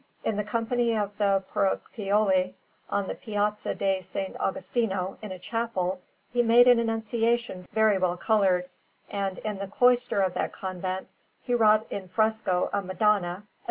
[0.23, 2.55] In the Company of the Puraccioli,
[2.89, 4.15] on the Piazza di S.
[4.15, 6.01] Agostino, in a chapel,
[6.33, 8.67] he made an Annunciation very well coloured,
[9.11, 11.07] and in the cloister of that convent
[11.43, 13.43] he wrought in fresco a Madonna, a S.